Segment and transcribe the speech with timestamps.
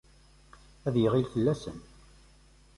[0.87, 1.77] Ad d-iɣli fell-asen.